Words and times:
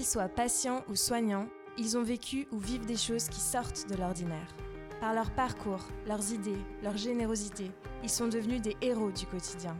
Qu'ils 0.00 0.08
soient 0.08 0.30
patients 0.30 0.82
ou 0.88 0.96
soignants, 0.96 1.46
ils 1.76 1.98
ont 1.98 2.02
vécu 2.02 2.48
ou 2.52 2.58
vivent 2.58 2.86
des 2.86 2.96
choses 2.96 3.28
qui 3.28 3.38
sortent 3.38 3.86
de 3.90 3.96
l'ordinaire. 3.96 4.56
Par 4.98 5.12
leur 5.12 5.30
parcours, 5.30 5.86
leurs 6.06 6.32
idées, 6.32 6.56
leur 6.82 6.96
générosité, 6.96 7.70
ils 8.02 8.08
sont 8.08 8.26
devenus 8.26 8.62
des 8.62 8.78
héros 8.80 9.10
du 9.10 9.26
quotidien. 9.26 9.76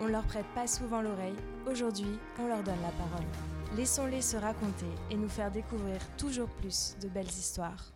On 0.00 0.06
leur 0.06 0.24
prête 0.24 0.48
pas 0.56 0.66
souvent 0.66 1.00
l'oreille, 1.00 1.36
aujourd'hui 1.70 2.18
on 2.40 2.48
leur 2.48 2.64
donne 2.64 2.82
la 2.82 2.90
parole. 2.90 3.24
Laissons-les 3.76 4.20
se 4.20 4.36
raconter 4.36 4.90
et 5.12 5.16
nous 5.16 5.28
faire 5.28 5.52
découvrir 5.52 6.00
toujours 6.16 6.48
plus 6.48 6.96
de 7.00 7.06
belles 7.06 7.28
histoires. 7.28 7.92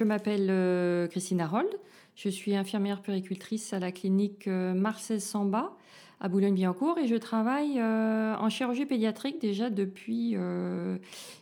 Je 0.00 0.04
m'appelle 0.04 0.48
euh, 0.50 1.08
Christine 1.08 1.40
Harold, 1.40 1.80
je 2.14 2.28
suis 2.28 2.54
infirmière 2.54 3.00
puricultrice 3.00 3.72
à 3.72 3.78
la 3.78 3.90
clinique 3.90 4.48
euh, 4.48 4.74
Marcel 4.74 5.22
Samba 5.22 5.78
à 6.20 6.28
Boulogne-Billancourt 6.28 6.98
et 6.98 7.06
je 7.06 7.16
travaille 7.16 7.80
euh, 7.80 8.34
en 8.36 8.50
chirurgie 8.50 8.84
pédiatrique 8.84 9.40
déjà 9.40 9.70
depuis 9.70 10.34
euh, 10.36 10.98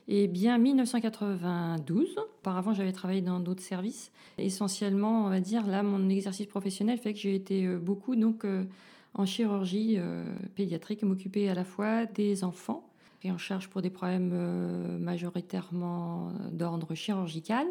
eh 0.06 0.28
bien 0.28 0.56
1992. 0.56 2.16
Auparavant, 2.38 2.72
j'avais 2.74 2.92
travaillé 2.92 3.20
dans 3.20 3.40
d'autres 3.40 3.62
services. 3.62 4.12
Essentiellement, 4.38 5.26
on 5.26 5.30
va 5.30 5.40
dire 5.40 5.66
là, 5.66 5.82
mon 5.82 6.08
exercice 6.08 6.46
professionnel 6.46 6.98
fait 6.98 7.12
que 7.12 7.18
j'ai 7.18 7.34
été 7.34 7.66
euh, 7.66 7.78
beaucoup 7.78 8.14
donc 8.14 8.46
en 9.14 9.26
chirurgie 9.26 9.98
pédiatrique, 10.54 11.02
m'occuper 11.02 11.48
à 11.48 11.54
la 11.54 11.64
fois 11.64 12.06
des 12.06 12.44
enfants 12.44 12.88
et 13.24 13.32
en 13.32 13.38
charge 13.38 13.68
pour 13.68 13.82
des 13.82 13.90
problèmes 13.90 14.98
majoritairement 15.00 16.30
d'ordre 16.52 16.94
chirurgical, 16.94 17.66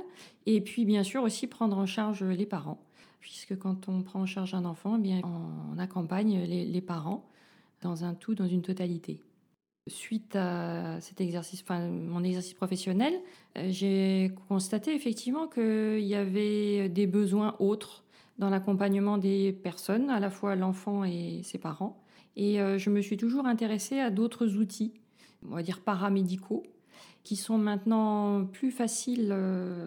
et 0.45 0.59
puis 0.59 0.83
bien 0.83 1.03
sûr 1.03 1.23
aussi 1.23 1.47
prendre 1.47 1.77
en 1.77 1.85
charge 1.85 2.23
les 2.23 2.45
parents 2.45 2.79
puisque 3.19 3.57
quand 3.57 3.89
on 3.89 4.03
prend 4.03 4.21
en 4.21 4.25
charge 4.25 4.53
un 4.53 4.65
enfant, 4.65 4.95
eh 4.97 5.01
bien, 5.01 5.21
on 5.23 5.77
accompagne 5.77 6.43
les, 6.43 6.81
parents 6.81 7.27
dans 7.81 8.03
un 8.03 8.13
tout, 8.13 8.35
dans 8.35 8.47
une 8.47 8.61
totalité. 8.61 9.21
Suite 9.87 10.35
à 10.35 10.99
cet 10.99 11.21
exercice, 11.21 11.61
enfin, 11.61 11.87
mon 11.87 12.23
exercice 12.23 12.53
professionnel, 12.53 13.13
euh, 13.57 13.67
j'ai 13.69 14.33
constaté 14.49 14.93
effectivement 14.93 15.47
qu'il 15.47 16.01
y 16.01 16.15
avait 16.15 16.89
des 16.89 17.07
besoins 17.07 17.55
autres 17.59 18.03
dans 18.37 18.49
l'accompagnement 18.49 19.17
des 19.17 19.53
personnes, 19.53 20.09
à 20.09 20.19
la 20.19 20.29
fois 20.29 20.55
l'enfant 20.55 21.03
et 21.03 21.41
ses 21.43 21.57
parents. 21.57 22.03
Et 22.35 22.61
euh, 22.61 22.77
je 22.77 22.89
me 22.89 23.01
suis 23.01 23.17
toujours 23.17 23.45
intéressée 23.45 23.99
à 23.99 24.11
d'autres 24.11 24.57
outils, 24.57 24.93
on 25.49 25.55
va 25.55 25.63
dire 25.63 25.79
paramédicaux, 25.81 26.63
qui 27.23 27.35
sont 27.35 27.57
maintenant 27.57 28.45
plus 28.45 28.71
faciles 28.71 29.29
euh, 29.31 29.85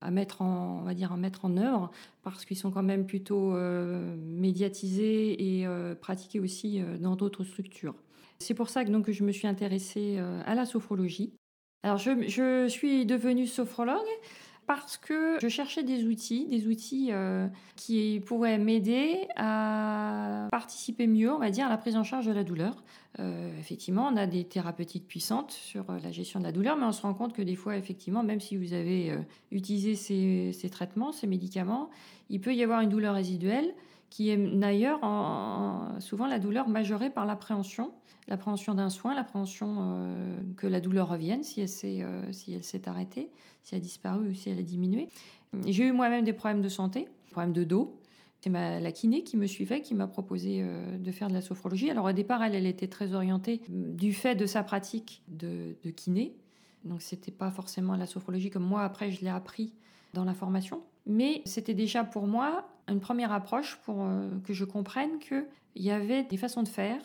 à 0.00 0.10
mettre 0.10 0.42
en, 0.42 0.80
on 0.80 0.84
va 0.84 0.94
dire, 0.94 1.12
à 1.12 1.16
mettre 1.16 1.44
en 1.44 1.56
œuvre 1.56 1.90
parce 2.22 2.44
qu'ils 2.44 2.56
sont 2.56 2.70
quand 2.70 2.82
même 2.82 3.04
plutôt 3.04 3.54
euh, 3.56 4.16
médiatisés 4.16 5.58
et 5.58 5.66
euh, 5.66 5.94
pratiqués 5.94 6.38
aussi 6.38 6.80
dans 7.00 7.16
d'autres 7.16 7.42
structures. 7.44 7.94
C'est 8.38 8.54
pour 8.54 8.68
ça 8.68 8.84
que 8.84 8.90
donc 8.90 9.10
je 9.10 9.24
me 9.24 9.32
suis 9.32 9.48
intéressée 9.48 10.18
à 10.46 10.54
la 10.54 10.64
sophrologie. 10.64 11.32
Alors 11.82 11.98
je, 11.98 12.28
je 12.28 12.68
suis 12.68 13.06
devenue 13.06 13.46
sophrologue 13.46 13.98
parce 14.66 14.96
que 14.96 15.38
je 15.40 15.48
cherchais 15.48 15.82
des 15.82 16.04
outils, 16.04 16.46
des 16.46 16.66
outils 16.66 17.08
euh, 17.10 17.48
qui 17.76 18.20
pourraient 18.24 18.58
m'aider 18.58 19.26
à 19.36 20.48
participer 20.50 21.06
mieux, 21.06 21.32
on 21.32 21.38
va 21.38 21.50
dire, 21.50 21.66
à 21.66 21.68
la 21.68 21.78
prise 21.78 21.96
en 21.96 22.04
charge 22.04 22.26
de 22.26 22.32
la 22.32 22.44
douleur. 22.44 22.82
Euh, 23.18 23.50
effectivement, 23.58 24.08
on 24.10 24.16
a 24.16 24.26
des 24.26 24.44
thérapeutiques 24.44 25.06
puissantes 25.06 25.50
sur 25.50 25.90
euh, 25.90 25.98
la 26.02 26.12
gestion 26.12 26.40
de 26.40 26.44
la 26.44 26.52
douleur, 26.52 26.76
mais 26.76 26.86
on 26.86 26.92
se 26.92 27.02
rend 27.02 27.14
compte 27.14 27.32
que 27.32 27.42
des 27.42 27.56
fois, 27.56 27.76
effectivement, 27.76 28.22
même 28.22 28.40
si 28.40 28.56
vous 28.56 28.72
avez 28.72 29.16
utilisé 29.50 29.94
ces, 29.94 30.52
ces, 30.52 30.70
traitements, 30.70 31.12
ces 31.12 31.26
médicaments, 31.26 31.90
il 32.30 32.40
peut 32.40 32.54
y 32.54 32.62
avoir 32.62 32.80
une 32.80 32.88
douleur 32.88 33.14
résiduelle 33.14 33.74
qui 34.12 34.28
est 34.28 34.36
d'ailleurs 34.36 35.00
souvent 36.00 36.26
la 36.26 36.38
douleur 36.38 36.68
majorée 36.68 37.08
par 37.08 37.24
l'appréhension 37.24 37.92
l'appréhension 38.28 38.74
d'un 38.74 38.90
soin, 38.90 39.14
l'appréhension 39.14 39.76
euh, 39.78 40.36
que 40.56 40.66
la 40.66 40.80
douleur 40.80 41.08
revienne 41.08 41.42
si 41.42 41.62
elle 41.62 41.68
s'est 41.68 42.02
euh, 42.02 42.30
si 42.30 42.52
elle 42.52 42.62
s'est 42.62 42.88
arrêtée, 42.88 43.30
si 43.62 43.74
elle 43.74 43.80
a 43.80 43.82
disparu 43.82 44.28
ou 44.28 44.34
si 44.34 44.50
elle 44.50 44.58
a 44.58 44.62
diminué. 44.62 45.08
J'ai 45.66 45.86
eu 45.86 45.92
moi-même 45.92 46.24
des 46.24 46.34
problèmes 46.34 46.60
de 46.60 46.68
santé, 46.68 47.08
problèmes 47.30 47.54
de 47.54 47.64
dos. 47.64 47.98
C'est 48.40 48.50
la 48.50 48.92
kiné 48.92 49.22
qui 49.22 49.36
me 49.36 49.46
suivait, 49.46 49.82
qui 49.82 49.94
m'a 49.94 50.06
proposé 50.06 50.60
euh, 50.62 50.98
de 50.98 51.10
faire 51.10 51.28
de 51.28 51.32
la 51.32 51.40
sophrologie. 51.40 51.90
Alors 51.90 52.06
au 52.06 52.12
départ, 52.12 52.42
elle, 52.42 52.54
elle 52.54 52.66
était 52.66 52.88
très 52.88 53.14
orientée 53.14 53.62
du 53.68 54.12
fait 54.12 54.34
de 54.34 54.46
sa 54.46 54.62
pratique 54.62 55.22
de, 55.28 55.76
de 55.82 55.90
kiné. 55.90 56.36
Donc 56.84 57.00
c'était 57.00 57.30
pas 57.32 57.50
forcément 57.50 57.96
la 57.96 58.06
sophrologie 58.06 58.50
comme 58.50 58.64
moi. 58.64 58.82
Après, 58.82 59.10
je 59.10 59.22
l'ai 59.22 59.30
appris 59.30 59.72
dans 60.12 60.24
la 60.24 60.34
formation. 60.34 60.82
Mais 61.06 61.42
c'était 61.44 61.74
déjà 61.74 62.04
pour 62.04 62.26
moi 62.26 62.68
une 62.88 63.00
première 63.00 63.32
approche 63.32 63.78
pour 63.84 64.06
que 64.44 64.52
je 64.52 64.64
comprenne 64.64 65.18
qu'il 65.18 65.44
y 65.76 65.90
avait 65.90 66.24
des 66.24 66.36
façons 66.36 66.62
de 66.62 66.68
faire 66.68 67.00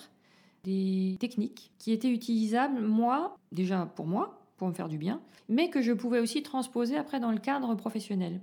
des 0.63 1.17
techniques 1.19 1.71
qui 1.77 1.91
étaient 1.91 2.11
utilisables, 2.11 2.81
moi, 2.81 3.38
déjà 3.51 3.85
pour 3.85 4.05
moi, 4.05 4.41
pour 4.57 4.67
me 4.67 4.73
faire 4.73 4.89
du 4.89 4.97
bien, 4.97 5.21
mais 5.49 5.69
que 5.69 5.81
je 5.81 5.93
pouvais 5.93 6.19
aussi 6.19 6.43
transposer 6.43 6.97
après 6.97 7.19
dans 7.19 7.31
le 7.31 7.38
cadre 7.38 7.73
professionnel. 7.75 8.41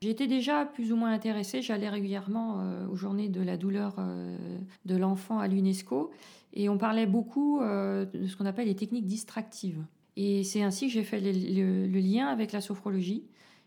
J'étais 0.00 0.26
déjà 0.26 0.66
plus 0.66 0.92
ou 0.92 0.96
moins 0.96 1.12
intéressée, 1.12 1.62
j'allais 1.62 1.88
régulièrement 1.88 2.60
euh, 2.60 2.86
aux 2.88 2.96
journées 2.96 3.28
de 3.28 3.40
la 3.40 3.56
douleur 3.56 3.94
euh, 3.98 4.36
de 4.84 4.96
l'enfant 4.96 5.38
à 5.38 5.48
l'UNESCO, 5.48 6.10
et 6.52 6.68
on 6.68 6.76
parlait 6.76 7.06
beaucoup 7.06 7.60
euh, 7.60 8.04
de 8.04 8.26
ce 8.26 8.36
qu'on 8.36 8.46
appelle 8.46 8.66
les 8.66 8.76
techniques 8.76 9.06
distractives. 9.06 9.82
Et 10.16 10.44
c'est 10.44 10.62
ainsi 10.62 10.88
que 10.88 10.92
j'ai 10.92 11.02
fait 11.02 11.20
le, 11.20 11.86
lien 11.86 12.26
avec 12.26 12.52
la 12.52 12.60
sophrologie, 12.60 13.24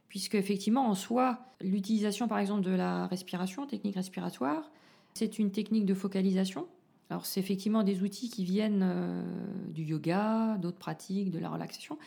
puisque 0.07 0.35
effectivement, 0.35 0.87
en 0.87 0.95
soi, 0.95 1.39
l'utilisation 1.61 2.27
par 2.27 2.39
exemple 2.39 2.61
de 2.61 2.71
la 2.71 3.07
respiration, 3.07 3.65
technique 3.65 3.95
respiratoire, 3.95 4.71
c'est 5.13 5.39
une 5.39 5.51
technique 5.51 5.85
de 5.85 5.93
focalisation 5.93 6.67
alors 7.09 7.25
c'est 7.25 7.39
effectivement 7.39 7.83
des 7.83 8.03
outils 8.03 8.29
qui 8.29 8.43
viennent 8.43 8.83
euh, 8.83 9.23
du 9.69 9.83
yoga, 9.83 10.57
d'autres 10.57 10.77
pratiques, 10.77 11.31
de 11.31 11.39
la 11.39 11.49
relaxation, 11.49 11.97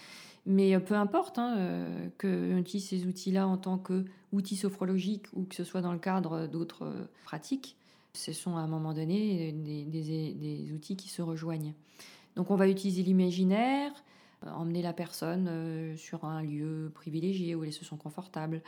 mais 0.47 0.75
euh, 0.75 0.81
peu 0.81 0.95
importe 0.95 1.39
hein, 1.39 1.57
euh, 1.57 2.09
qu'on 2.19 2.59
utilise 2.59 2.89
ces 2.89 3.07
outils-là 3.07 3.47
en 3.47 3.57
tant 3.57 3.79
qu'outils 3.79 4.57
sophrologiques 4.57 5.27
ou 5.33 5.45
que 5.45 5.55
ce 5.55 5.65
soit 5.65 5.81
dans 5.81 5.93
le 5.93 5.99
cadre 5.99 6.47
d'autres 6.47 6.93
pratiques, 7.25 7.77
ce 8.13 8.33
sont 8.33 8.57
à 8.57 8.61
un 8.61 8.67
moment 8.67 8.93
donné 8.93 9.53
des 9.53 10.73
outils 10.73 10.97
qui 10.97 11.09
se 11.09 11.23
rejoignent. 11.23 11.75
Donc 12.37 12.51
on 12.51 12.57
va 12.57 12.69
utiliser 12.69 13.03
l'imaginaire, 13.03 13.93
euh, 13.93 14.10
emmener 14.47 14.83
la 14.83 14.93
personne 14.93 15.49
euh, 15.49 15.97
sur 15.97 16.25
un 16.25 16.43
lieu 16.43 16.91
privilégié 16.95 17.55
où 17.55 17.65
elle 17.65 17.73
se 17.73 17.85
sent 17.85 17.97
confortable. 18.03 18.63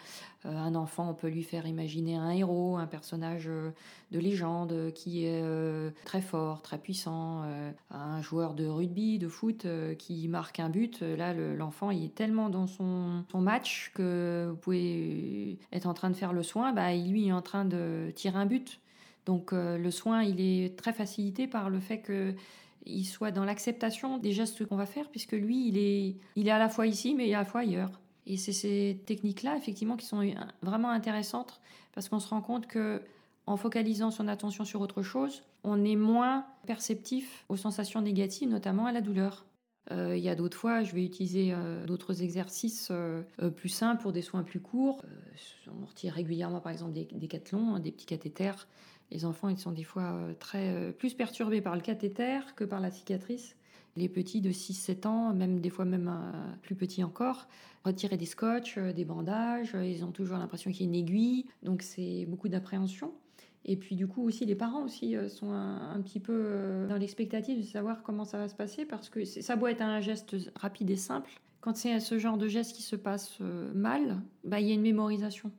Euh, 0.44 0.56
un 0.56 0.74
enfant, 0.74 1.10
on 1.10 1.14
peut 1.14 1.28
lui 1.28 1.42
faire 1.42 1.66
imaginer 1.66 2.16
un 2.16 2.30
héros, 2.30 2.76
un 2.76 2.86
personnage 2.86 3.46
de 3.46 4.18
légende 4.18 4.92
qui 4.94 5.24
est 5.24 5.42
très 6.04 6.20
fort, 6.20 6.62
très 6.62 6.78
puissant, 6.78 7.42
un 7.90 8.22
joueur 8.22 8.54
de 8.54 8.66
rugby, 8.66 9.18
de 9.18 9.28
foot 9.28 9.66
qui 9.98 10.28
marque 10.28 10.60
un 10.60 10.68
but. 10.68 11.00
Là, 11.00 11.32
l'enfant, 11.32 11.90
il 11.90 12.04
est 12.04 12.14
tellement 12.14 12.50
dans 12.50 12.66
son, 12.66 13.24
match 13.34 13.92
que 13.94 14.48
vous 14.50 14.56
pouvez 14.56 15.58
être 15.72 15.86
en 15.86 15.94
train 15.94 16.10
de 16.10 16.16
faire 16.16 16.32
le 16.32 16.42
soin, 16.42 16.72
bah, 16.72 16.94
lui, 16.94 17.28
est 17.28 17.32
en 17.32 17.42
train 17.42 17.64
de 17.64 18.12
tirer 18.14 18.38
un 18.38 18.46
but. 18.46 18.80
Donc 19.24 19.52
le 19.52 19.90
soin, 19.90 20.22
il 20.22 20.40
est 20.40 20.76
très 20.76 20.92
facilité 20.92 21.46
par 21.46 21.70
le 21.70 21.80
fait 21.80 22.00
que 22.00 22.34
il 22.86 23.04
soit 23.04 23.30
dans 23.30 23.44
l'acceptation 23.44 24.18
des 24.18 24.32
gestes 24.32 24.66
qu'on 24.66 24.76
va 24.76 24.86
faire, 24.86 25.08
puisque 25.10 25.32
lui, 25.32 25.68
il 25.68 25.78
est, 25.78 26.16
il 26.36 26.48
est 26.48 26.52
à 26.52 26.58
la 26.58 26.68
fois 26.68 26.86
ici, 26.86 27.14
mais 27.14 27.32
à 27.34 27.38
la 27.38 27.44
fois 27.44 27.60
ailleurs. 27.60 28.00
Et 28.26 28.36
c'est 28.36 28.52
ces 28.52 29.00
techniques-là, 29.06 29.56
effectivement, 29.56 29.96
qui 29.96 30.06
sont 30.06 30.22
vraiment 30.62 30.90
intéressantes, 30.90 31.60
parce 31.92 32.08
qu'on 32.08 32.20
se 32.20 32.28
rend 32.28 32.40
compte 32.40 32.66
que 32.66 33.02
en 33.46 33.56
focalisant 33.56 34.10
son 34.10 34.28
attention 34.28 34.64
sur 34.64 34.80
autre 34.80 35.02
chose, 35.02 35.42
on 35.64 35.84
est 35.84 35.96
moins 35.96 36.46
perceptif 36.66 37.44
aux 37.48 37.56
sensations 37.56 38.00
négatives, 38.00 38.48
notamment 38.48 38.86
à 38.86 38.92
la 38.92 39.00
douleur. 39.00 39.44
Euh, 39.90 40.16
il 40.16 40.22
y 40.22 40.28
a 40.28 40.36
d'autres 40.36 40.56
fois, 40.56 40.84
je 40.84 40.94
vais 40.94 41.04
utiliser 41.04 41.52
euh, 41.52 41.84
d'autres 41.84 42.22
exercices 42.22 42.88
euh, 42.92 43.22
plus 43.56 43.68
simples 43.68 44.00
pour 44.00 44.12
des 44.12 44.22
soins 44.22 44.44
plus 44.44 44.60
courts. 44.60 45.04
on 45.66 45.86
retire 45.86 46.12
régulièrement, 46.12 46.60
par 46.60 46.70
exemple, 46.70 46.92
des, 46.92 47.04
des 47.04 47.28
cathlons, 47.28 47.74
hein, 47.74 47.80
des 47.80 47.90
petits 47.90 48.06
cathéters 48.06 48.68
les 49.12 49.24
enfants, 49.24 49.48
ils 49.48 49.58
sont 49.58 49.72
des 49.72 49.84
fois 49.84 50.14
euh, 50.14 50.34
très 50.38 50.70
euh, 50.70 50.92
plus 50.92 51.14
perturbés 51.14 51.60
par 51.60 51.74
le 51.74 51.82
cathéter 51.82 52.40
que 52.56 52.64
par 52.64 52.80
la 52.80 52.90
cicatrice. 52.90 53.56
Les 53.94 54.08
petits 54.08 54.40
de 54.40 54.50
6-7 54.50 55.06
ans, 55.06 55.34
même 55.34 55.60
des 55.60 55.68
fois 55.68 55.84
même 55.84 56.08
euh, 56.08 56.54
plus 56.62 56.74
petits 56.74 57.04
encore, 57.04 57.46
retirer 57.84 58.16
des 58.16 58.26
scotch, 58.26 58.78
des 58.78 59.04
bandages, 59.04 59.76
ils 59.82 60.04
ont 60.04 60.12
toujours 60.12 60.38
l'impression 60.38 60.70
qu'il 60.70 60.80
y 60.80 60.84
a 60.84 60.88
une 60.88 60.94
aiguille, 60.94 61.44
donc 61.62 61.82
c'est 61.82 62.24
beaucoup 62.26 62.48
d'appréhension. 62.48 63.12
Et 63.64 63.76
puis 63.76 63.94
du 63.94 64.08
coup 64.08 64.24
aussi 64.24 64.44
les 64.44 64.56
parents 64.56 64.82
aussi 64.82 65.14
sont 65.28 65.52
un, 65.52 66.00
petit 66.00 66.18
peu 66.18 66.84
dans 66.88 66.96
l'expectative 66.96 67.58
de 67.58 67.62
savoir 67.62 68.02
comment 68.02 68.24
ça 68.24 68.38
va 68.38 68.48
se 68.48 68.56
passer 68.56 68.84
parce 68.84 69.08
que 69.08 69.24
ça 69.24 69.54
doit 69.54 69.70
être 69.70 69.82
un 69.82 70.00
geste 70.00 70.34
rapide 70.56 70.90
et 70.90 70.96
simple. 70.96 71.30
Quand 71.60 71.76
c'est 71.76 72.00
ce 72.00 72.18
genre 72.18 72.38
de 72.38 72.48
geste 72.48 72.74
qui 72.74 72.82
se 72.82 72.96
passe 72.96 73.38
mal, 73.72 74.20
bah, 74.42 74.58
il 74.58 74.66
y 74.66 74.72
a 74.72 74.74
une 74.74 74.82
mémorisation. 74.82 75.52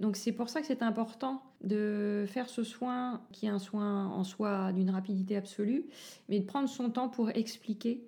Donc 0.00 0.16
c'est 0.16 0.32
pour 0.32 0.48
ça 0.48 0.60
que 0.60 0.66
c'est 0.66 0.82
important 0.82 1.42
de 1.62 2.24
faire 2.26 2.48
ce 2.48 2.64
soin 2.64 3.20
qui 3.32 3.46
est 3.46 3.50
un 3.50 3.58
soin 3.58 4.06
en 4.06 4.24
soi 4.24 4.72
d'une 4.72 4.90
rapidité 4.90 5.36
absolue, 5.36 5.84
mais 6.28 6.40
de 6.40 6.46
prendre 6.46 6.68
son 6.68 6.90
temps 6.90 7.10
pour 7.10 7.30
expliquer 7.30 8.02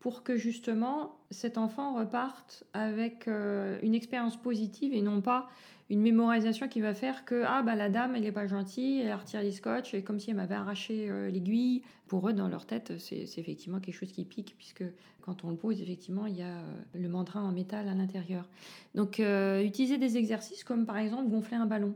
pour 0.00 0.22
que 0.22 0.36
justement 0.36 1.16
cet 1.30 1.58
enfant 1.58 1.94
reparte 1.94 2.64
avec 2.72 3.28
euh, 3.28 3.78
une 3.82 3.94
expérience 3.94 4.36
positive 4.36 4.94
et 4.94 5.02
non 5.02 5.20
pas 5.20 5.48
une 5.90 6.00
mémorisation 6.00 6.68
qui 6.68 6.80
va 6.80 6.94
faire 6.94 7.24
que 7.24 7.44
ah 7.46 7.62
bah 7.62 7.74
la 7.74 7.88
dame 7.88 8.14
elle 8.14 8.24
est 8.24 8.32
pas 8.32 8.46
gentille, 8.46 9.00
elle 9.00 9.14
retire 9.14 9.42
les 9.42 9.52
scotch 9.52 9.94
et 9.94 10.02
comme 10.02 10.20
si 10.20 10.30
elle 10.30 10.36
m'avait 10.36 10.54
arraché 10.54 11.08
euh, 11.10 11.30
l'aiguille. 11.30 11.82
Pour 12.06 12.28
eux 12.28 12.32
dans 12.32 12.48
leur 12.48 12.64
tête 12.64 12.94
c'est 12.98 13.28
effectivement 13.36 13.80
quelque 13.80 13.96
chose 13.96 14.12
qui 14.12 14.24
pique 14.24 14.54
puisque 14.56 14.84
quand 15.20 15.44
on 15.44 15.50
le 15.50 15.56
pose 15.56 15.82
effectivement 15.82 16.26
il 16.26 16.36
y 16.36 16.42
a 16.42 16.58
euh, 16.58 16.74
le 16.94 17.08
mandrin 17.08 17.42
en 17.42 17.52
métal 17.52 17.88
à 17.88 17.94
l'intérieur. 17.94 18.48
Donc 18.94 19.18
utiliser 19.18 19.98
des 19.98 20.16
exercices 20.16 20.64
comme 20.64 20.86
par 20.86 20.96
exemple 20.98 21.28
gonfler 21.28 21.56
un 21.56 21.66
ballon. 21.66 21.94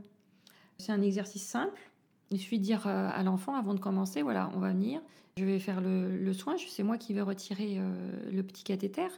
C'est 0.79 0.93
un 0.93 1.01
exercice 1.01 1.45
simple. 1.45 1.81
Il 2.32 2.40
suffit 2.40 2.58
de 2.58 2.64
dire 2.64 2.87
à 2.87 3.23
l'enfant 3.23 3.55
avant 3.55 3.75
de 3.75 3.81
commencer 3.81 4.23
voilà 4.23 4.50
on 4.55 4.58
va 4.58 4.70
venir 4.70 5.00
je 5.38 5.44
vais 5.46 5.58
faire 5.58 5.81
le, 5.81 6.32
soin, 6.34 6.56
c'est 6.58 6.82
moi 6.82 6.99
qui 6.99 7.14
vais 7.14 7.23
retirer 7.23 7.79
euh, 7.79 8.31
le 8.31 8.43
petit 8.43 8.64
cathéter. 8.64 9.08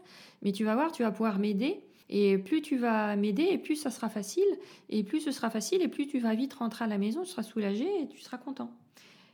Mais 0.43 0.53
tu 0.53 0.65
vas 0.65 0.75
voir, 0.75 0.93
tu 0.93 1.03
vas 1.03 1.11
pouvoir 1.11 1.39
m'aider. 1.39 1.81
Et 2.09 2.39
plus 2.39 2.63
tu 2.63 2.77
vas 2.77 3.17
m'aider, 3.17 3.49
et 3.51 3.59
plus 3.59 3.77
ça 3.77 3.91
sera 3.91 4.09
facile. 4.09 4.45
Et 4.91 5.03
plus 5.03 5.21
ce 5.21 5.33
sera 5.33 5.51
facile, 5.51 5.83
et 5.83 5.89
plus 5.89 6.07
tu 6.07 6.21
vas 6.21 6.35
vite 6.35 6.55
rentrer 6.55 6.85
à 6.85 6.89
la 6.89 6.99
maison, 6.99 7.23
tu 7.23 7.31
seras 7.31 7.43
soulagé 7.43 7.87
et 8.03 8.09
tu 8.09 8.21
seras 8.21 8.39
content. 8.39 8.71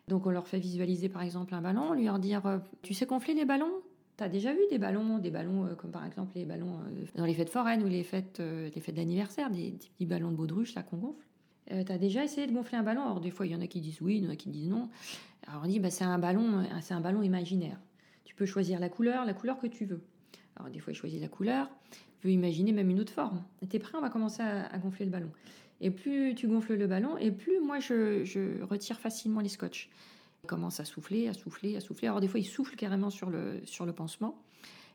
Donc 0.08 0.26
on 0.26 0.30
leur 0.30 0.48
fait 0.48 0.58
visualiser 0.58 1.08
par 1.08 1.22
exemple 1.22 1.54
un 1.54 1.60
ballon, 1.60 1.92
lui 1.92 2.04
leur 2.04 2.18
dire 2.18 2.46
euh, 2.46 2.58
Tu 2.82 2.94
sais 2.94 3.06
gonfler 3.06 3.34
les 3.34 3.44
ballons? 3.44 3.72
Tu 4.16 4.24
as 4.24 4.28
déjà 4.28 4.52
vu 4.52 4.60
des 4.70 4.78
ballons, 4.78 5.18
des 5.18 5.30
ballons 5.30 5.66
euh, 5.66 5.74
comme 5.74 5.90
par 5.90 6.06
exemple 6.06 6.32
les 6.36 6.46
ballons 6.46 6.78
dans 7.14 7.26
les 7.26 7.34
fêtes 7.34 7.50
foraines 7.50 7.82
ou 7.82 7.88
les 7.88 8.04
fêtes, 8.04 8.40
les 8.40 8.80
fêtes 8.80 8.94
d'anniversaire, 8.94 9.50
des, 9.50 9.72
petits 9.72 10.06
ballons 10.06 10.30
de 10.30 10.36
baudruche 10.36 10.74
là 10.74 10.82
qu'on 10.82 10.96
gonfle? 10.96 11.26
Tu 11.70 11.92
as 11.92 11.98
déjà 11.98 12.24
essayé 12.24 12.46
de 12.46 12.52
gonfler 12.52 12.78
un 12.78 12.82
ballon? 12.82 13.02
Alors, 13.02 13.20
des 13.20 13.30
fois, 13.30 13.46
il 13.46 13.52
y 13.52 13.56
en 13.56 13.60
a 13.60 13.66
qui 13.66 13.80
disent 13.80 14.00
oui, 14.00 14.18
il 14.18 14.24
y 14.24 14.26
en 14.26 14.30
a 14.30 14.36
qui 14.36 14.48
disent 14.48 14.68
non. 14.68 14.88
Alors 15.46 15.62
on 15.64 15.66
dit 15.66 15.80
bah, 15.80 15.90
c'est 15.90 16.04
un 16.04 16.18
ballon, 16.18 16.60
euh, 16.60 16.64
c'est 16.80 16.94
un 16.94 17.00
ballon 17.00 17.22
imaginaire. 17.22 17.78
Tu 18.24 18.34
peux 18.34 18.46
choisir 18.46 18.78
la 18.78 18.88
couleur, 18.88 19.24
la 19.24 19.34
couleur 19.34 19.58
que 19.58 19.66
tu 19.66 19.84
veux. 19.84 20.00
Alors 20.56 20.70
des 20.70 20.78
fois, 20.78 20.92
il 20.92 20.96
choisit 20.96 21.20
la 21.20 21.28
couleur, 21.28 21.68
il 21.92 22.28
veut 22.28 22.32
imaginer 22.32 22.72
même 22.72 22.90
une 22.90 23.00
autre 23.00 23.12
forme. 23.12 23.42
Tu 23.68 23.76
es 23.76 23.78
prêt, 23.78 23.96
on 23.96 24.00
va 24.00 24.10
commencer 24.10 24.42
à, 24.42 24.78
gonfler 24.78 25.06
le 25.06 25.10
ballon. 25.10 25.30
Et 25.80 25.90
plus 25.90 26.34
tu 26.34 26.46
gonfles 26.46 26.74
le 26.74 26.86
ballon, 26.86 27.16
et 27.16 27.30
plus 27.30 27.58
moi 27.60 27.80
je, 27.80 28.62
retire 28.62 29.00
facilement 29.00 29.40
les 29.40 29.48
scotch. 29.48 29.88
Il 30.44 30.46
commence 30.46 30.80
à 30.80 30.84
souffler, 30.84 31.28
à 31.28 31.32
souffler, 31.32 31.76
à 31.76 31.80
souffler. 31.80 32.08
Alors 32.08 32.20
des 32.20 32.28
fois, 32.28 32.40
il 32.40 32.44
souffle 32.44 32.76
carrément 32.76 33.10
sur 33.10 33.30
le, 33.30 33.60
sur 33.64 33.86
le 33.86 33.92
pansement. 33.92 34.40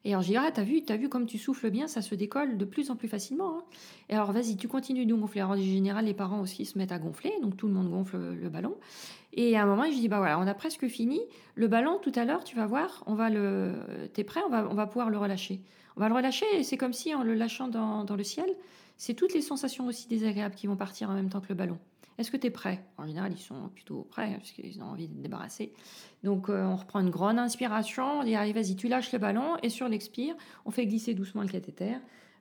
Et 0.06 0.12
je 0.12 0.20
dis, 0.20 0.38
ah, 0.38 0.52
t'as 0.54 0.62
vu, 0.62 0.84
t'as 0.84 0.98
vu 0.98 1.10
comme 1.10 1.26
tu 1.26 1.40
souffles 1.40 1.72
bien, 1.72 1.88
ça 1.88 2.04
se 2.04 2.14
décolle 2.14 2.58
de 2.58 2.66
plus 2.66 2.92
en 2.92 2.96
plus 2.96 3.08
facilement. 3.08 3.58
Hein. 3.58 3.64
Et 4.10 4.14
alors, 4.14 4.32
vas-y, 4.32 4.56
tu 4.56 4.68
continues 4.68 5.08
de 5.08 5.16
gonfler. 5.16 5.42
Alors, 5.42 5.54
en 5.54 5.58
général, 5.58 6.06
les 6.06 6.14
parents 6.14 6.42
aussi 6.42 6.64
se 6.66 6.78
mettent 6.78 6.92
à 6.92 7.00
gonfler, 7.00 7.34
donc 7.42 7.58
tout 7.58 7.68
le 7.68 7.74
monde 7.74 7.90
gonfle 7.90 8.18
le 8.18 8.50
ballon. 8.50 8.76
Et 9.34 9.58
à 9.58 9.64
un 9.64 9.66
moment, 9.66 9.86
je 9.86 9.98
dis, 9.98 10.08
bah 10.08 10.20
voilà, 10.20 10.40
on 10.40 10.46
a 10.46 10.54
presque 10.54 10.88
fini. 10.88 11.20
Le 11.56 11.68
ballon, 11.68 11.98
tout 12.00 12.12
à 12.14 12.24
l'heure, 12.24 12.44
tu 12.44 12.56
vas 12.56 12.68
voir, 12.68 13.04
on 13.08 13.16
va 13.16 13.32
le. 13.32 13.74
T'es 14.14 14.24
prêt 14.24 14.42
on 14.46 14.50
va, 14.50 14.68
on 14.70 14.76
va 14.76 14.86
pouvoir 14.86 15.10
le 15.10 15.18
relâcher. 15.18 15.60
On 15.98 16.02
va 16.02 16.08
le 16.08 16.14
relâcher 16.14 16.46
et 16.54 16.64
c'est 16.64 16.78
comme 16.78 16.94
si 16.94 17.16
en 17.16 17.24
le 17.24 17.34
lâchant 17.34 17.68
dans, 17.68 18.04
dans 18.04 18.16
le 18.16 18.24
ciel, 18.24 18.50
c'est 18.98 19.14
toutes 19.14 19.34
les 19.34 19.42
sensations 19.42 19.88
aussi 19.88 20.08
désagréables 20.08 20.56
qui 20.56 20.68
vont 20.68 20.76
partir 20.76 21.10
en 21.10 21.14
même 21.14 21.30
temps 21.30 21.42
que 21.42 21.50
le 21.50 21.56
ballon. 21.56 21.80
Est-ce 22.18 22.32
que 22.32 22.38
tu 22.38 22.48
es 22.48 22.50
prêt? 22.50 22.84
En 22.98 23.06
général, 23.06 23.32
ils 23.34 23.42
sont 23.42 23.70
plutôt 23.74 24.08
prêts 24.10 24.34
parce 24.38 24.52
qu'ils 24.52 24.82
ont 24.82 24.86
envie 24.86 25.08
de 25.08 25.22
débarrasser. 25.22 25.74
Donc, 26.24 26.50
euh, 26.50 26.64
on 26.64 26.76
reprend 26.76 27.02
une 27.02 27.10
grande 27.10 27.38
inspiration. 27.38 28.20
On 28.20 28.24
dit 28.24 28.36
Allez, 28.36 28.54
vas-y, 28.54 28.76
tu 28.76 28.88
lâches 28.88 29.12
le 29.12 29.20
ballon. 29.20 29.58
Et 29.64 29.70
sur 29.70 29.90
l'expire, 29.90 30.36
on 30.66 30.72
fait 30.72 30.86
glisser 30.86 31.14
doucement 31.14 31.42
le 31.42 31.50
cathéter. 31.50 31.98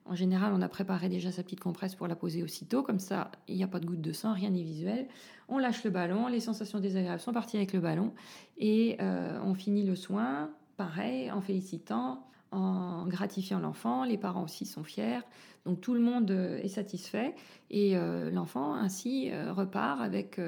En 0.06 0.15
général, 0.15 0.53
on 0.55 0.61
a 0.61 0.69
préparé 0.69 1.09
déjà 1.09 1.32
sa 1.32 1.43
petite 1.43 1.61
compresse 1.61 1.94
pour 1.94 2.06
la 2.06 2.15
poser 2.15 2.43
aussitôt. 2.43 2.82
Comme 2.82 2.99
ça, 2.99 3.31
il 3.49 3.56
n'y 3.56 3.65
a 3.65 3.67
pas 3.67 3.81
de 3.81 3.87
goutte 3.87 4.03
de 4.03 4.12
sang, 4.12 4.35
rien 4.35 4.50
n'est 4.50 4.62
visuel. 4.62 5.09
On 5.49 5.59
lâche 5.59 5.82
le 5.82 5.91
ballon. 5.91 6.29
Les 6.29 6.41
sensations 6.41 6.79
désagréables 6.79 7.20
sont 7.20 7.32
parties 7.32 7.56
avec 7.56 7.73
le 7.73 7.81
ballon. 7.81 8.12
Et 8.59 8.97
euh, 9.00 9.41
on 9.43 9.55
finit 9.55 9.85
le 9.85 9.97
soin, 9.97 10.50
pareil, 10.77 11.32
en 11.32 11.41
félicitant, 11.41 12.27
en 12.55 13.06
gratifiant 13.06 13.59
l'enfant. 13.59 14.05
Les 14.05 14.19
parents 14.19 14.45
aussi 14.45 14.67
sont 14.67 14.85
fiers. 14.85 15.21
Donc 15.65 15.81
tout 15.81 15.95
le 15.95 16.01
monde 16.01 16.31
euh, 16.31 16.59
est 16.59 16.69
satisfait 16.69 17.35
et 17.71 17.97
euh, 17.97 18.31
l'enfant 18.31 18.75
ainsi 18.75 19.31
euh, 19.31 19.53
repart 19.53 20.01
avec 20.01 20.41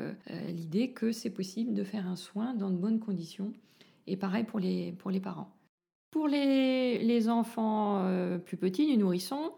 l'idée 0.48 0.90
que 0.90 1.10
c'est 1.12 1.30
possible 1.30 1.72
de 1.72 1.84
faire 1.84 2.06
un 2.06 2.16
soin 2.16 2.54
dans 2.54 2.70
de 2.70 2.76
bonnes 2.76 3.00
conditions. 3.00 3.52
Et 4.06 4.16
pareil 4.16 4.44
pour 4.44 4.60
les, 4.60 4.92
pour 4.92 5.10
les 5.10 5.20
parents. 5.20 5.50
Pour 6.10 6.28
les, 6.28 6.98
les 6.98 7.28
enfants 7.28 8.08
plus 8.44 8.56
petits, 8.56 8.86
du 8.86 8.96
nourrisson, 8.96 9.52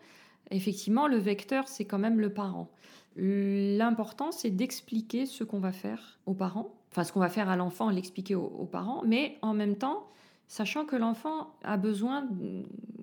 effectivement, 0.50 1.06
le 1.06 1.18
vecteur, 1.18 1.68
c'est 1.68 1.84
quand 1.84 1.98
même 1.98 2.18
le 2.18 2.32
parent. 2.32 2.70
L'important, 3.16 4.30
c'est 4.30 4.50
d'expliquer 4.50 5.26
ce 5.26 5.42
qu'on 5.42 5.58
va 5.58 5.72
faire 5.72 6.20
aux 6.26 6.34
parents, 6.34 6.74
enfin 6.90 7.02
ce 7.02 7.12
qu'on 7.12 7.20
va 7.20 7.28
faire 7.28 7.48
à 7.48 7.56
l'enfant, 7.56 7.90
l'expliquer 7.90 8.36
aux, 8.36 8.68
parents, 8.70 9.02
mais 9.04 9.38
en 9.42 9.54
même 9.54 9.76
temps, 9.76 10.06
sachant 10.48 10.84
que 10.86 10.96
l'enfant 10.96 11.54
a 11.62 11.76
besoin, 11.76 12.26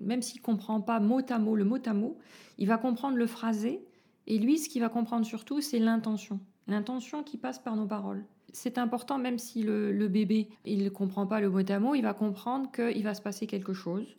même 0.00 0.20
s'il 0.20 0.40
ne 0.40 0.44
comprend 0.44 0.80
pas 0.80 1.00
mot 1.00 1.20
à 1.28 1.38
mot 1.38 1.56
le 1.56 1.64
mot 1.64 1.78
à 1.86 1.94
mot, 1.94 2.18
il 2.58 2.66
va 2.66 2.76
comprendre 2.76 3.16
le 3.16 3.26
phrasé, 3.26 3.84
et 4.26 4.38
lui, 4.38 4.58
ce 4.58 4.68
qu'il 4.68 4.82
va 4.82 4.88
comprendre 4.88 5.24
surtout, 5.24 5.60
c'est 5.60 5.78
l'intention. 5.78 6.40
L'intention 6.66 7.22
qui 7.22 7.38
passe 7.38 7.60
par 7.60 7.76
nos 7.76 7.86
paroles. 7.86 8.24
C'est 8.52 8.78
important, 8.78 9.18
même 9.18 9.38
si 9.38 9.62
le, 9.62 10.08
bébé, 10.08 10.48
il 10.64 10.82
ne 10.82 10.88
comprend 10.88 11.26
pas 11.26 11.40
le 11.40 11.48
mot 11.48 11.70
à 11.70 11.78
mot, 11.78 11.94
il 11.94 12.02
va 12.02 12.14
comprendre 12.14 12.70
qu'il 12.72 13.04
va 13.04 13.14
se 13.14 13.22
passer 13.22 13.46
quelque 13.46 13.72
chose, 13.72 14.16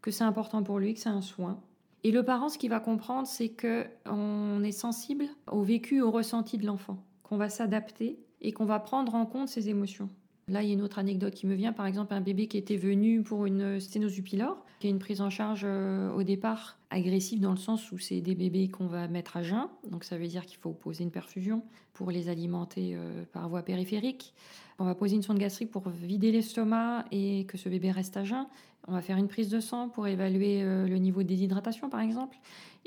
que 0.00 0.10
c'est 0.10 0.24
important 0.24 0.62
pour 0.62 0.78
lui, 0.78 0.94
que 0.94 1.00
c'est 1.00 1.08
un 1.08 1.20
soin. 1.20 1.60
Et 2.04 2.10
le 2.10 2.24
parent, 2.24 2.48
ce 2.48 2.58
qu'il 2.58 2.70
va 2.70 2.80
comprendre, 2.80 3.26
c'est 3.26 3.50
qu'on 3.50 4.62
est 4.64 4.72
sensible 4.72 5.26
au 5.50 5.62
vécu, 5.62 6.00
au 6.00 6.10
ressenti 6.10 6.58
de 6.58 6.66
l'enfant, 6.66 7.04
qu'on 7.22 7.36
va 7.36 7.48
s'adapter 7.48 8.18
et 8.40 8.52
qu'on 8.52 8.64
va 8.64 8.80
prendre 8.80 9.14
en 9.14 9.26
compte 9.26 9.48
ses 9.48 9.68
émotions. 9.68 10.08
Là, 10.48 10.62
il 10.62 10.68
y 10.68 10.70
a 10.70 10.74
une 10.74 10.82
autre 10.82 10.98
anecdote 10.98 11.34
qui 11.34 11.46
me 11.46 11.54
vient. 11.54 11.72
Par 11.72 11.86
exemple, 11.86 12.14
un 12.14 12.20
bébé 12.20 12.46
qui 12.48 12.58
était 12.58 12.76
venu 12.76 13.22
pour 13.22 13.46
une 13.46 13.80
sténose 13.80 14.20
pylore, 14.20 14.64
qui 14.80 14.88
a 14.88 14.90
une 14.90 14.98
prise 14.98 15.20
en 15.20 15.30
charge 15.30 15.62
euh, 15.64 16.10
au 16.12 16.22
départ 16.22 16.78
agressive 16.92 17.40
dans 17.40 17.50
le 17.50 17.56
sens 17.56 17.90
où 17.90 17.98
c'est 17.98 18.20
des 18.20 18.34
bébés 18.34 18.68
qu'on 18.68 18.86
va 18.86 19.08
mettre 19.08 19.36
à 19.36 19.42
jeun. 19.42 19.66
Donc 19.90 20.04
ça 20.04 20.18
veut 20.18 20.26
dire 20.26 20.46
qu'il 20.46 20.58
faut 20.58 20.72
poser 20.72 21.02
une 21.02 21.10
perfusion 21.10 21.62
pour 21.94 22.10
les 22.10 22.28
alimenter 22.28 22.92
euh, 22.94 23.24
par 23.32 23.48
voie 23.48 23.62
périphérique. 23.62 24.34
On 24.78 24.84
va 24.84 24.94
poser 24.94 25.16
une 25.16 25.22
sonde 25.22 25.38
gastrique 25.38 25.70
pour 25.70 25.88
vider 25.88 26.32
l'estomac 26.32 27.04
et 27.10 27.44
que 27.46 27.56
ce 27.56 27.68
bébé 27.68 27.90
reste 27.90 28.16
à 28.16 28.24
jeun. 28.24 28.46
On 28.88 28.92
va 28.92 29.00
faire 29.00 29.16
une 29.16 29.28
prise 29.28 29.48
de 29.48 29.60
sang 29.60 29.88
pour 29.88 30.06
évaluer 30.06 30.62
euh, 30.62 30.86
le 30.86 30.96
niveau 30.96 31.22
de 31.22 31.28
déshydratation, 31.28 31.88
par 31.88 32.00
exemple. 32.00 32.36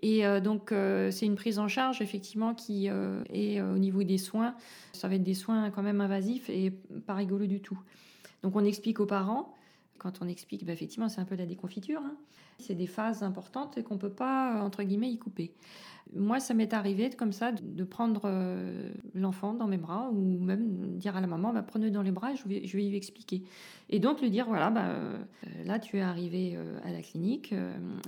Et 0.01 0.25
euh, 0.25 0.41
donc, 0.41 0.73
c'est 1.11 1.25
une 1.25 1.35
prise 1.35 1.57
en 1.57 1.67
charge, 1.67 2.01
effectivement, 2.01 2.53
qui 2.53 2.87
est 2.87 3.61
au 3.61 3.77
niveau 3.77 4.03
des 4.03 4.17
soins. 4.17 4.55
Ça 4.93 5.07
va 5.07 5.15
être 5.15 5.23
des 5.23 5.33
soins 5.33 5.69
quand 5.71 5.83
même 5.83 6.01
invasifs 6.01 6.49
et 6.49 6.71
pas 7.05 7.13
rigolo 7.13 7.45
du 7.45 7.61
tout. 7.61 7.79
Donc, 8.43 8.55
on 8.55 8.65
explique 8.65 8.99
aux 8.99 9.05
parents. 9.05 9.53
Quand 9.97 10.21
on 10.21 10.27
explique, 10.27 10.65
bah, 10.65 10.73
effectivement, 10.73 11.09
c'est 11.09 11.21
un 11.21 11.25
peu 11.25 11.35
la 11.35 11.45
déconfiture. 11.45 12.01
Hein. 12.03 12.15
C'est 12.59 12.75
des 12.75 12.87
phases 12.87 13.23
importantes 13.23 13.81
qu'on 13.83 13.95
ne 13.95 13.99
peut 13.99 14.09
pas, 14.09 14.61
entre 14.61 14.83
guillemets, 14.83 15.11
y 15.11 15.17
couper. 15.17 15.53
Moi, 16.13 16.39
ça 16.39 16.53
m'est 16.53 16.73
arrivé 16.73 17.09
comme 17.09 17.31
ça 17.31 17.51
de 17.51 17.83
prendre 17.83 18.21
euh, 18.25 18.89
l'enfant 19.15 19.53
dans 19.53 19.67
mes 19.67 19.77
bras 19.77 20.11
ou 20.11 20.39
même 20.39 20.97
dire 20.97 21.17
à 21.17 21.21
la 21.21 21.27
maman, 21.27 21.51
bah, 21.51 21.63
prenez-le 21.63 21.91
dans 21.91 22.03
les 22.03 22.11
bras 22.11 22.35
je 22.35 22.47
vais, 22.47 22.59
lui 22.59 22.95
expliquer. 22.95 23.43
Et 23.89 23.99
donc 23.99 24.21
lui 24.21 24.29
dire, 24.29 24.45
voilà, 24.47 24.69
bah, 24.69 24.85
euh, 24.89 25.17
là 25.65 25.79
tu 25.79 25.97
es 25.97 26.01
arrivé 26.01 26.53
euh, 26.55 26.77
à 26.83 26.91
la 26.91 27.01
clinique, 27.01 27.55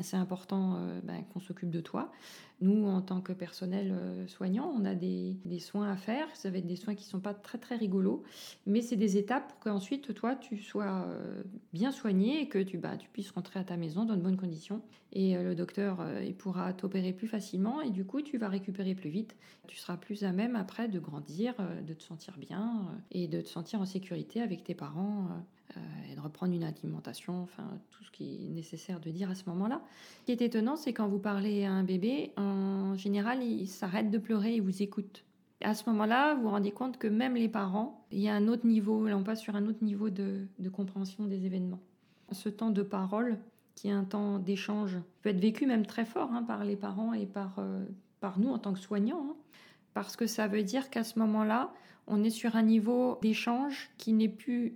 c'est 0.01 0.15
important 0.15 0.79
bah, 1.03 1.13
qu'on 1.33 1.39
s'occupe 1.39 1.71
de 1.71 1.81
toi. 1.81 2.11
Nous, 2.59 2.87
en 2.87 3.01
tant 3.01 3.21
que 3.21 3.33
personnel 3.33 3.93
soignant, 4.27 4.73
on 4.75 4.83
a 4.85 4.95
des, 4.95 5.37
des, 5.45 5.59
soins 5.59 5.91
à 5.91 5.95
faire. 5.95 6.27
Ça 6.35 6.49
va 6.49 6.57
être 6.57 6.65
des 6.65 6.75
soins 6.75 6.95
qui 6.95 7.05
ne 7.05 7.09
sont 7.09 7.19
pas 7.19 7.33
très 7.33 7.57
très 7.57 7.75
rigolos, 7.75 8.23
mais 8.65 8.81
c'est 8.81 8.95
des 8.95 9.17
étapes 9.17 9.47
pour 9.49 9.59
qu'ensuite 9.59 10.13
toi 10.15 10.35
tu 10.35 10.57
sois 10.57 11.07
bien 11.71 11.91
soigné 11.91 12.41
et 12.41 12.49
que 12.49 12.57
tu, 12.57 12.79
bah, 12.79 12.97
tu 12.97 13.09
puisses 13.09 13.29
rentrer 13.31 13.59
à 13.59 13.63
ta 13.63 13.77
maison 13.77 14.05
dans 14.05 14.15
de 14.15 14.21
bonnes 14.21 14.37
conditions. 14.37 14.81
Et 15.13 15.35
le 15.35 15.53
docteur, 15.53 16.03
il 16.25 16.35
pourra 16.35 16.73
t'opérer 16.73 17.13
plus 17.13 17.27
facilement 17.27 17.81
et 17.81 17.91
du 17.91 18.05
coup 18.05 18.21
tu 18.21 18.37
vas 18.37 18.49
récupérer 18.49 18.95
plus 18.95 19.09
vite. 19.09 19.35
Tu 19.67 19.77
seras 19.77 19.97
plus 19.97 20.23
à 20.23 20.31
même 20.31 20.55
après 20.55 20.87
de 20.87 20.99
grandir, 20.99 21.53
euh, 21.59 21.81
de 21.81 21.93
te 21.93 22.03
sentir 22.03 22.37
bien 22.37 22.87
euh, 22.89 22.97
et 23.11 23.27
de 23.27 23.41
te 23.41 23.47
sentir 23.47 23.81
en 23.81 23.85
sécurité 23.85 24.41
avec 24.41 24.63
tes 24.63 24.75
parents 24.75 25.27
euh, 25.29 25.66
et 26.11 26.15
de 26.15 26.21
reprendre 26.21 26.53
une 26.53 26.63
alimentation, 26.63 27.43
enfin 27.43 27.63
tout 27.91 28.03
ce 28.03 28.11
qui 28.11 28.45
est 28.45 28.49
nécessaire 28.49 28.99
de 28.99 29.09
dire 29.09 29.29
à 29.29 29.35
ce 29.35 29.43
moment-là. 29.47 29.81
Ce 30.21 30.25
qui 30.25 30.31
est 30.31 30.41
étonnant, 30.41 30.75
c'est 30.75 30.93
quand 30.93 31.07
vous 31.07 31.19
parlez 31.19 31.65
à 31.65 31.71
un 31.71 31.83
bébé, 31.83 32.31
en 32.37 32.95
général, 32.95 33.43
il 33.43 33.67
s'arrête 33.67 34.09
de 34.09 34.17
pleurer 34.17 34.55
et 34.55 34.59
vous 34.59 34.81
écoute. 34.81 35.23
À 35.63 35.73
ce 35.73 35.89
moment-là, 35.89 36.35
vous 36.35 36.43
vous 36.43 36.49
rendez 36.49 36.71
compte 36.71 36.97
que 36.97 37.07
même 37.07 37.35
les 37.35 37.49
parents, 37.49 38.05
il 38.11 38.19
y 38.19 38.29
a 38.29 38.35
un 38.35 38.47
autre 38.47 38.67
niveau, 38.67 39.07
là 39.07 39.17
on 39.17 39.23
passe 39.23 39.41
sur 39.41 39.55
un 39.55 39.65
autre 39.65 39.83
niveau 39.83 40.09
de, 40.09 40.47
compréhension 40.71 41.25
des 41.25 41.45
événements. 41.45 41.79
Ce 42.31 42.49
temps 42.49 42.69
de 42.69 42.83
parole, 42.83 43.39
qui 43.73 43.87
est 43.87 43.91
un 43.91 44.03
temps 44.03 44.37
d'échange, 44.37 44.97
peut 45.21 45.29
être 45.29 45.39
vécu 45.39 45.65
même 45.65 45.85
très 45.85 46.05
fort 46.05 46.31
hein, 46.31 46.43
par 46.43 46.63
les 46.63 46.75
parents 46.75 47.13
et 47.13 47.25
par, 47.25 47.55
euh, 47.57 47.85
par 48.19 48.39
nous 48.39 48.49
en 48.49 48.59
tant 48.59 48.73
que 48.73 48.79
soignants, 48.79 49.25
hein. 49.31 49.35
parce 49.93 50.15
que 50.15 50.27
ça 50.27 50.47
veut 50.47 50.63
dire 50.63 50.91
qu'à 50.91 51.03
ce 51.03 51.17
moment-là, 51.19 51.71
on 52.05 52.23
est 52.23 52.29
sur 52.29 52.55
un 52.55 52.63
niveau 52.63 53.17
d'échange 53.21 53.89
qui 53.97 54.13
n'est 54.13 54.29
plus 54.29 54.67
euh, 54.67 54.71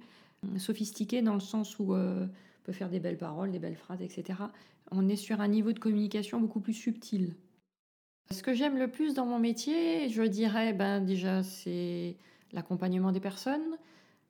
sophistiqué 0.58 1.22
dans 1.22 1.34
le 1.34 1.40
sens 1.40 1.80
où 1.80 1.94
euh, 1.94 2.26
on 2.26 2.66
peut 2.66 2.72
faire 2.72 2.90
des 2.90 3.00
belles 3.00 3.18
paroles, 3.18 3.52
des 3.52 3.60
belles 3.60 3.76
phrases, 3.76 4.02
etc. 4.02 4.40
On 4.92 5.08
est 5.08 5.16
sur 5.16 5.42
un 5.42 5.48
niveau 5.48 5.72
de 5.72 5.80
communication 5.80 6.40
beaucoup 6.40 6.60
plus 6.60 6.74
subtil. 6.74 7.36
Ce 8.32 8.44
que 8.44 8.54
j'aime 8.54 8.78
le 8.78 8.90
plus 8.90 9.14
dans 9.14 9.26
mon 9.26 9.40
métier, 9.40 10.10
je 10.10 10.24
dirais, 10.24 10.74
ben 10.74 11.02
déjà, 11.02 11.44
c'est 11.44 12.16
l'accompagnement 12.54 13.12
des 13.12 13.20
personnes, 13.20 13.78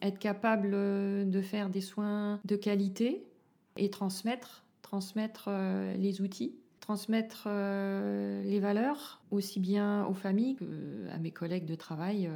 être 0.02 0.20
capable 0.20 0.72
de 0.72 1.42
faire 1.42 1.70
des 1.70 1.82
soins 1.82 2.40
de 2.46 2.56
qualité, 2.56 3.24
et 3.78 3.90
transmettre, 3.90 4.64
transmettre 4.82 5.46
euh, 5.48 5.96
les 5.96 6.22
outils, 6.22 6.56
transmettre 6.80 7.46
euh, 7.48 8.44
les 8.44 8.60
valeurs, 8.60 9.22
aussi 9.32 9.60
bien 9.60 10.06
aux 10.06 10.14
familles 10.14 10.56
qu'à 10.56 11.18
mes 11.20 11.32
collègues 11.32 11.66
de 11.66 11.76
travail. 11.76 12.30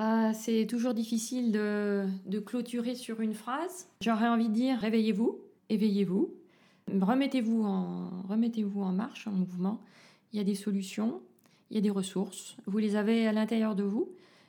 Euh. 0.00 0.32
C'est 0.34 0.66
toujours 0.66 0.94
difficile 0.94 1.52
de, 1.52 2.38
clôturer 2.44 2.94
sur 2.94 3.20
une 3.20 3.34
phrase. 3.34 3.88
J'aurais 4.00 4.28
envie 4.28 4.48
de 4.48 4.54
dire 4.54 4.78
réveillez-vous, 4.78 5.38
éveillez-vous, 5.68 6.34
remettez-vous 6.88 7.62
en, 7.62 8.92
marche, 8.92 9.26
en 9.26 9.32
mouvement. 9.32 9.80
Il 10.32 10.38
y 10.38 10.40
a 10.40 10.44
des 10.44 10.54
solutions, 10.54 11.20
il 11.70 11.76
y 11.76 11.78
a 11.78 11.82
des 11.82 11.90
ressources, 11.90 12.56
vous 12.66 12.78
les 12.78 12.96
avez 12.96 13.26
à 13.26 13.32
l'intérieur 13.32 13.74
de 13.74 13.82
vous. 13.82 14.08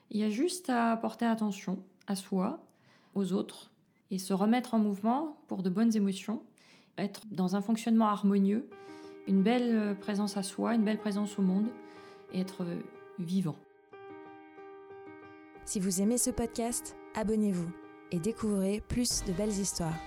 Il 0.09 0.19
y 0.19 0.23
a 0.23 0.29
juste 0.29 0.69
à 0.69 0.97
porter 0.97 1.25
attention 1.25 1.79
à 2.07 2.15
soi, 2.15 2.65
aux 3.15 3.33
autres, 3.33 3.71
et 4.09 4.17
se 4.17 4.33
remettre 4.33 4.73
en 4.73 4.79
mouvement 4.79 5.37
pour 5.47 5.63
de 5.63 5.69
bonnes 5.69 5.95
émotions, 5.95 6.41
être 6.97 7.21
dans 7.31 7.55
un 7.55 7.61
fonctionnement 7.61 8.07
harmonieux, 8.07 8.67
une 9.27 9.43
belle 9.43 9.95
présence 10.01 10.35
à 10.35 10.43
soi, 10.43 10.75
une 10.75 10.83
belle 10.83 10.97
présence 10.97 11.39
au 11.39 11.41
monde, 11.41 11.67
et 12.33 12.41
être 12.41 12.65
vivant. 13.19 13.55
Si 15.65 15.79
vous 15.79 16.01
aimez 16.01 16.17
ce 16.17 16.31
podcast, 16.31 16.95
abonnez-vous 17.15 17.69
et 18.11 18.19
découvrez 18.19 18.81
plus 18.87 19.23
de 19.25 19.31
belles 19.31 19.49
histoires. 19.49 19.97